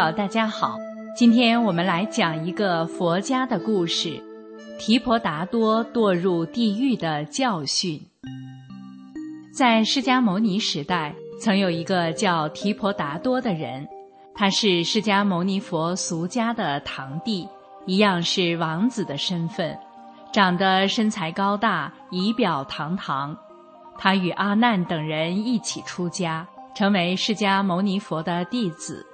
[0.00, 0.78] 听众朋友，大家好，
[1.14, 4.18] 今天我们来讲一个佛家的故事——
[4.80, 8.00] 提婆达多堕入地狱的教训。
[9.52, 13.86] 在释迦牟尼时代，曾有一个叫提婆达多的人，
[14.34, 17.46] 他是释迦牟尼佛俗家的堂弟，
[17.84, 19.78] 一样是王子的身份，
[20.32, 23.36] 长得身材高大，仪表堂堂。
[23.98, 29.06] 他与阿难等人一起出家，成为释迦牟尼佛的弟子。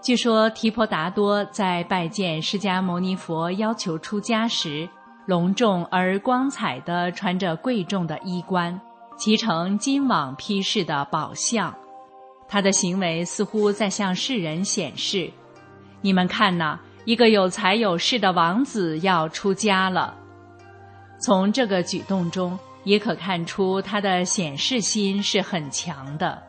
[0.00, 4.88] 据说提婆达多在拜见释迦牟尼佛要求出家时，
[5.26, 8.80] 隆重而光彩地穿着贵重的衣冠，
[9.16, 11.74] 骑乘金网披饰的宝象。
[12.48, 15.30] 他的行为似乎在向世人显示
[16.00, 20.16] ：“你们看呐，一个有才有势的王子要出家了。”
[21.20, 26.40] 从这个举动中，也可看出他的显示心是很强的。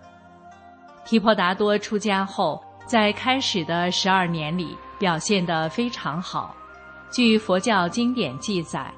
[1.03, 2.63] 提婆达多出家后。
[2.89, 6.55] 在开始的十二年里，表现得非常好。
[7.11, 8.91] 据佛教经典记载，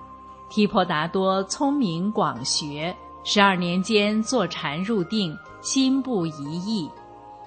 [0.50, 6.32] 提婆达多聪明广学，十二年间坐禅入定，心不移
[6.66, 6.90] 意，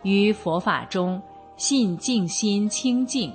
[0.02, 1.18] 于佛法中
[1.56, 3.32] 信静心清净。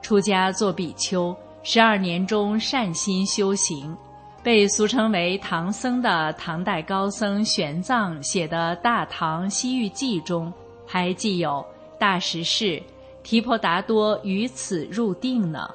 [0.00, 3.92] 出家做比丘，十二年中善心修行，
[4.40, 10.52] 被俗称为唐僧的唐代高僧玄奘写的《大唐西域记》中，
[10.86, 11.66] 还记有。
[11.98, 12.82] 大实是，
[13.22, 15.68] 提婆达多于此入定呢，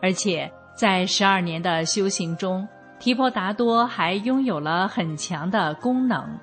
[0.00, 2.66] 而且在十二年的修行中，
[2.98, 6.38] 提婆达多还拥有了很强的功能。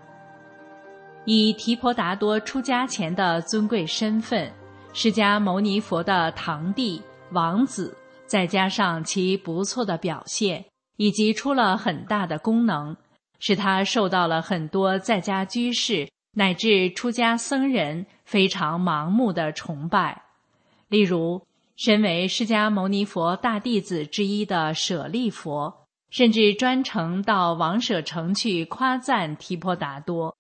[1.26, 4.52] 以提婆达多出家前的尊贵身份，
[4.94, 10.64] 释迦牟尼佛的堂弟、王子，再加上其不错的表现，
[10.96, 12.96] 以及出了很大的功能，
[13.40, 16.08] 使他受到了很多在家居士。
[16.38, 20.22] 乃至出家僧人非常盲目的崇拜，
[20.88, 21.42] 例如
[21.76, 30.38] 身为释迦牟尼佛大弟子之一的舍利佛，甚至专程到王舍城去夸赞提婆达多，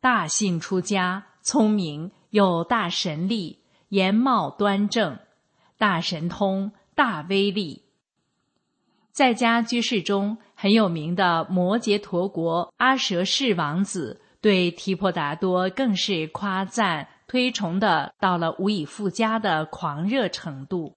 [0.00, 3.58] 大姓出家，聪明有大神力，
[3.88, 5.18] 颜貌端正，
[5.76, 7.82] 大神通，大威力。
[9.10, 14.20] 在家居士中很有名的摩羯陀国阿舍氏王子。
[14.40, 20.96] 对提婆达多更是夸赞推崇的到了无以复加的狂热程度，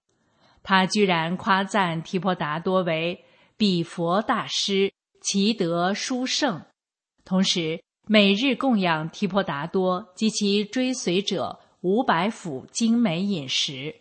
[0.62, 3.24] 他居然夸赞提婆达多为
[3.56, 6.62] 比佛大师，其德殊胜，
[7.24, 13.94] 同时每日供养提婆达多及其追随者五百府精美饮食。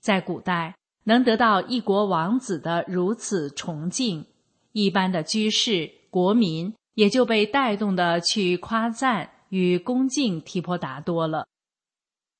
[0.00, 0.74] 在古代，
[1.04, 4.26] 能得到一国王子的如此崇敬，
[4.72, 6.74] 一般的居士国民。
[6.94, 11.46] 也就被带动的去夸赞与恭敬提婆达多了，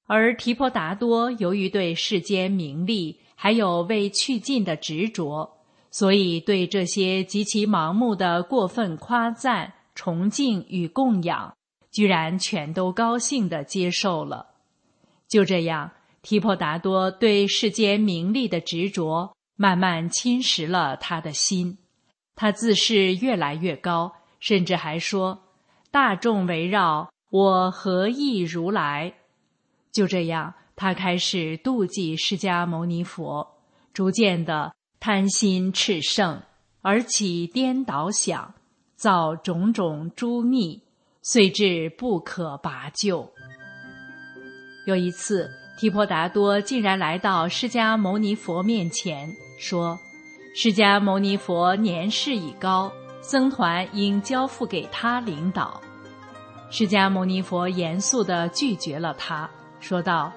[0.06, 5.58] 而提婆达多由于对世间名利还有未去尽的执着，
[5.90, 11.56] 所以对这些极其盲目的过分夸赞、崇敬与供养，
[11.90, 14.46] 居然全都高兴的接受了。
[15.28, 15.90] 就这样，
[16.22, 21.78] 提婆达多对世间名利的执着慢慢侵蚀了他的心，
[22.34, 24.14] 他自视越来越高。
[24.46, 25.40] 甚至还说
[25.90, 29.14] ：“大众围绕我，何意如来？”
[29.90, 33.56] 就这样，他开始妒忌释迦牟尼佛，
[33.94, 36.42] 逐渐的贪心炽盛，
[36.82, 38.52] 而起颠倒想，
[38.96, 40.82] 造种种诸逆，
[41.22, 43.32] 遂至不可拔救。
[44.86, 49.98] 有一次，提婆达多竟然来到释迦牟尼佛面前，说
[50.54, 52.92] ：“释迦牟尼佛年事已高。”
[53.26, 55.80] 僧团应交付给他领导。
[56.68, 59.48] 释迦牟尼佛严肃地拒绝了他，
[59.80, 60.30] 说道：“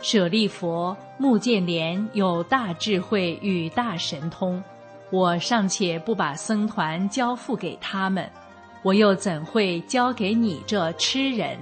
[0.00, 4.62] 舍利佛、目犍连有大智慧与大神通，
[5.10, 8.30] 我尚且不把僧团交付给他们，
[8.84, 11.58] 我又怎会交给你这痴人？”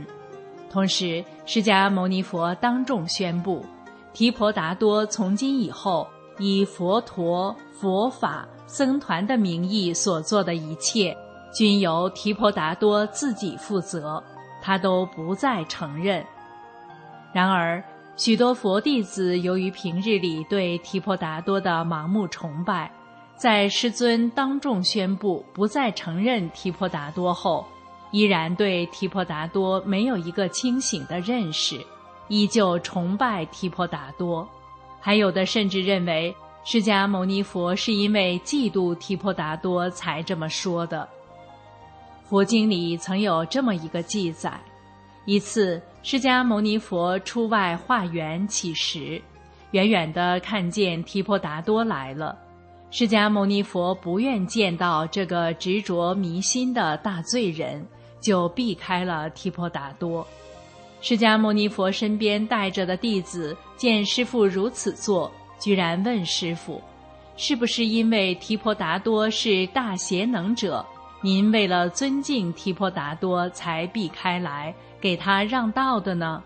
[0.69, 3.65] 同时，释迦牟尼佛当众宣布：
[4.13, 6.07] 提婆达多从今以后
[6.39, 8.47] 以佛陀佛法。
[8.67, 11.17] 僧团的名义所做的一切，
[11.55, 14.23] 均由提婆达多自己负责，
[14.61, 16.25] 他都不再承认。
[17.33, 17.83] 然而，
[18.17, 22.91] 许多佛弟子由于平日里对提婆达多的盲目崇拜，
[23.37, 27.65] 在师尊当众宣布不再承认提婆达多后，
[28.11, 31.79] 依然对提婆达多没有一个清醒的认识，
[32.29, 34.49] 依旧崇拜提婆达多，
[35.01, 36.35] 还有的甚至认为。
[36.69, 41.09] 释迦牟尼佛是因为嫉妒提婆达多才这么说的。
[42.25, 44.61] 佛经里曾有这么一个记载：
[45.27, 49.23] 一次，释迦牟尼佛出外化缘乞食，
[49.71, 52.37] 远远的看见提婆达多来了。
[52.91, 57.87] 释迦牟尼佛不愿见到这个执着迷心的大罪人，
[58.21, 60.27] 就避开了提婆达多。
[61.01, 66.83] 释迦牟尼佛身边带着的弟子见师父如此做，居然问师傅
[67.37, 70.85] ：“是不是因为提婆达多是大贤能者？”
[71.23, 76.43] 您为了尊敬提婆达多，才避开来给他让道的呢？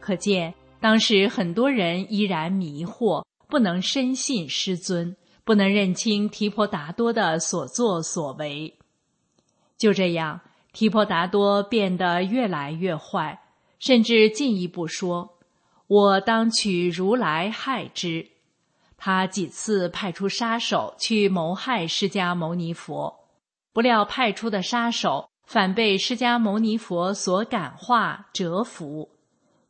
[0.00, 8.74] 可见当时很多人依然迷惑，不能深信师尊，不能认清提婆达多的所作所为。
[9.76, 10.40] 就这样，
[10.72, 13.38] 提婆达多变得越来越坏，
[13.78, 15.33] 甚至进一步说
[15.94, 18.26] ：“我当取如来害之。”
[18.98, 23.14] 他几次派出杀手去谋害释迦牟尼佛。
[23.72, 29.10] 不料派出的杀手反被释迦牟尼佛所感化折服。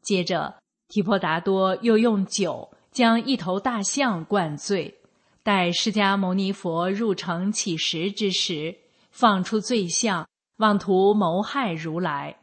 [0.00, 0.55] 接着，
[0.88, 4.94] 提婆达多又用酒将一头大象灌醉，
[5.43, 8.77] 待释迦牟尼佛入城乞食之时，
[9.11, 10.29] 放出醉象，
[10.59, 12.37] 妄图谋害如来。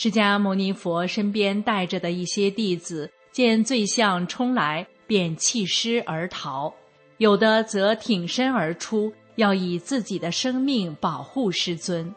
[0.00, 6.72] 释迦牟尼佛身边带着的一些弟子见醉象冲来，便弃师而逃；
[7.16, 9.12] 有的则挺身而出。
[9.34, 12.14] 要以自己的生命保护师尊，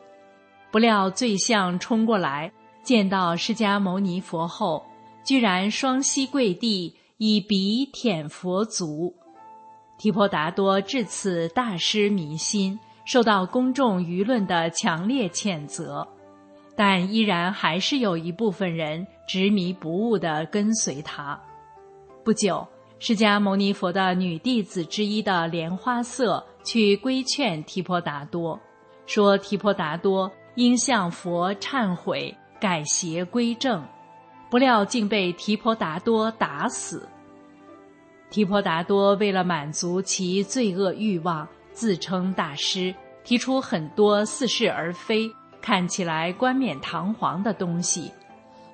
[0.71, 2.51] 不料醉象冲过来，
[2.83, 4.85] 见到释迦牟尼佛后，
[5.23, 9.15] 居然双膝跪地，以鼻舔佛足。
[9.97, 16.07] 提婆达多至此大失民心，受到公众舆论的强烈谴责，
[16.83, 21.39] 但依然还是有一部分人执迷不悟地跟随他。
[22.25, 22.67] 不久。
[22.97, 28.59] 释迦牟尼佛的女弟子之一的莲花色去规劝提婆达多，
[29.05, 33.83] 说提婆达多应向佛忏悔，改邪归正。
[34.49, 37.07] 不料竟被提婆达多打死。
[38.31, 42.93] 提婆达多为了满足其罪恶欲望，自称大师，
[43.23, 45.27] 提出很多似是而非、
[45.61, 48.11] 看起来冠冕堂皇的东西，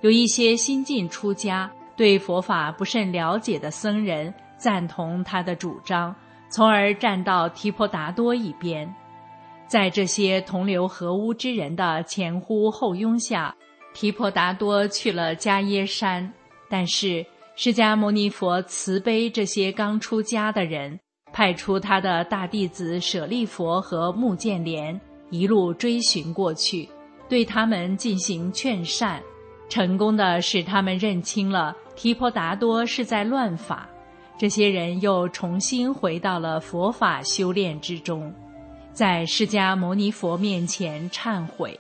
[0.02, 1.70] 有一些新晋出家。
[1.96, 6.16] 对佛法不甚了解的僧人赞同他的主张，
[6.48, 8.88] 从而站到提婆达多一边。
[9.66, 13.56] 在这些同流合污之人的前呼后拥下，
[13.96, 16.32] 提婆达多去了迦耶山。
[16.70, 17.26] 但是
[17.56, 21.00] 释迦牟尼佛慈悲这些刚出家的人，
[21.34, 26.88] 派出他的大弟子舍利佛和目犍连一路追寻过去，
[27.28, 29.22] 对他们进行劝善。
[29.70, 33.90] 成功的使他们认清了提婆达多是在乱法，
[34.38, 38.34] 这些人又重新回到了佛法修炼之中，
[38.94, 41.78] 在释迦牟尼佛面前忏悔。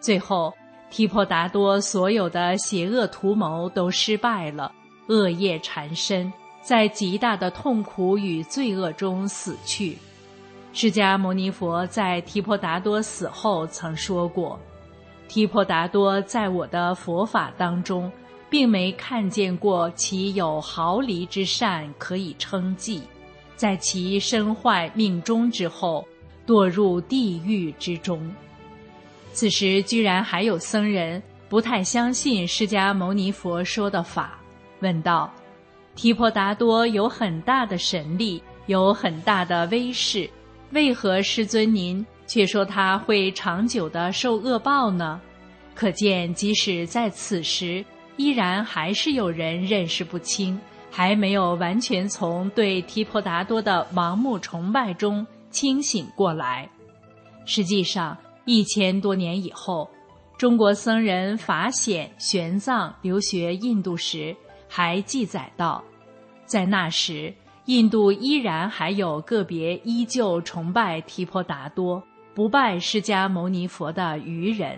[0.00, 0.52] 最后，
[0.90, 4.72] 提婆达多所有的邪恶图谋都失败了，
[5.06, 6.32] 恶业缠身，
[6.62, 9.96] 在极大的痛苦与罪恶中死去。
[10.76, 14.58] 释迦牟尼佛在提婆达多死后曾说过。
[15.28, 18.10] 提婆达多在我的佛法当中，
[18.50, 23.02] 并没看见过其有毫厘之善可以称计，
[23.54, 26.04] 在其身坏命终之后，
[26.44, 28.28] 堕入地狱之中。
[29.32, 34.40] 此时居然还有僧人不太相信释迦牟尼佛说的法，
[34.80, 35.32] 问道
[35.94, 40.28] ：“提婆达多有很大的神力，有很大的威势，
[40.74, 45.20] 为何师尊您？”却说他会长久的受恶报呢？
[45.74, 47.84] 可见，即使在此时，
[48.16, 50.58] 依然还是有人认识不清，
[50.90, 56.66] 还没有完全从对提婆达多的盲目崇拜中清醒过来。
[57.44, 58.16] 实际上，
[58.46, 59.90] 一千多年以后，
[60.38, 64.34] 中国僧人法显、玄奘留学印度时，
[64.66, 65.84] 还记载道，
[66.46, 67.34] 在那时，
[67.66, 72.02] 印度依然还有个别依旧崇拜提婆达多。
[72.34, 74.76] 不拜释迦牟尼佛的愚人，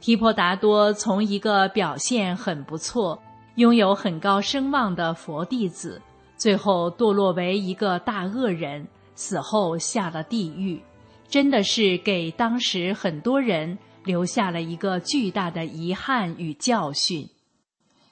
[0.00, 3.22] 提婆达多从一个表现很不错、
[3.54, 6.02] 拥有很高声望的佛弟子，
[6.36, 10.82] 最后堕落为一个大恶人，死后下了地狱，
[11.28, 17.28] 真的是给当时很多人留下了一个巨大的遗憾与教训。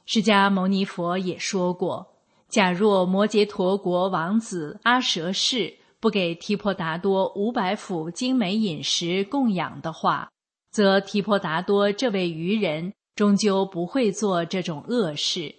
[0.06, 2.13] 释迦牟尼佛也说过，
[2.54, 5.75] 假若摩羯陀国王子阿舍氏。
[5.99, 10.30] 不给提婆达多五百府精美饮食供养的话，
[10.70, 15.54] 则提婆达多这位愚人终究不会做这种恶事。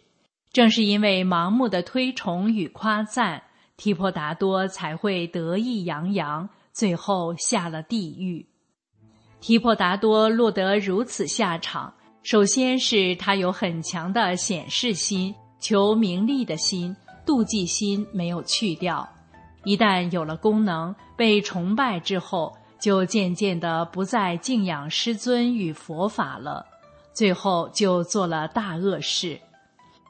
[0.54, 3.42] 正是因为盲目的推崇与夸赞，
[3.76, 8.46] 提婆达多才会得意洋洋，最后下了地狱。
[9.42, 15.34] 提婆达多落得如此下场，首先是他有很强的显示心、
[15.68, 16.96] 求名利的心、
[17.26, 19.10] 妒忌心没有去掉。
[19.64, 26.64] 一旦有了功能，被崇拜之后，就渐渐的不再敬仰师尊与佛法了，
[27.16, 29.40] 最后就做了大恶事。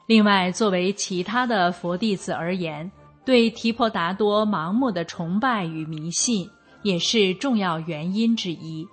[0.06, 2.92] 另外，作为其他的佛弟子而言，
[3.24, 6.46] 对提婆达多盲目的崇拜与迷信，
[6.82, 8.86] 也是重要原因之一。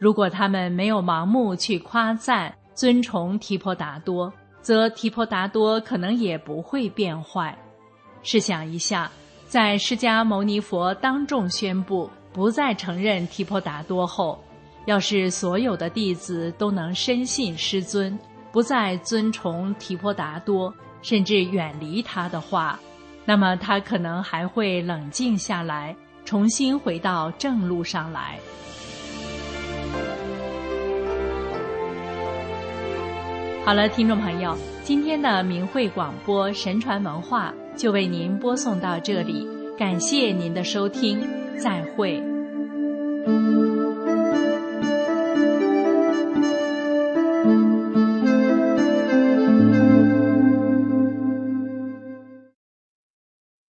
[0.00, 4.32] 如果他们没有盲目去夸赞、尊崇提婆达多，
[4.62, 7.56] 则提婆达多可能也不会变坏。
[8.22, 9.10] 试想一下，
[9.46, 14.42] 在释迦牟尼佛当众宣布不再承认提婆达多后，
[14.86, 18.18] 要是所有的弟子都能深信师尊，
[18.50, 22.78] 不再尊崇提婆达多，甚至远离他的话，
[23.24, 28.38] 那么他可能还会冷静下来，重新回到正路上来。
[33.64, 39.46] 好了，听众朋友，今天的明慧广播神传文化就为您播送到这里，
[39.78, 41.24] 感谢您的收听，
[41.56, 42.20] 再会。